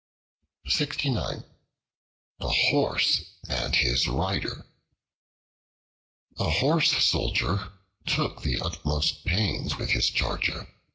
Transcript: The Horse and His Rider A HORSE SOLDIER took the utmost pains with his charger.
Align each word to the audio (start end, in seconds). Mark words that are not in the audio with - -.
The 0.63 1.43
Horse 2.47 3.21
and 3.47 3.75
His 3.75 4.07
Rider 4.07 4.65
A 6.39 6.49
HORSE 6.49 7.03
SOLDIER 7.05 7.71
took 8.07 8.41
the 8.41 8.59
utmost 8.61 9.23
pains 9.25 9.77
with 9.77 9.91
his 9.91 10.09
charger. 10.09 10.67